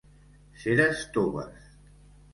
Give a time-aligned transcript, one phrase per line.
[0.63, 1.63] Ceres toves.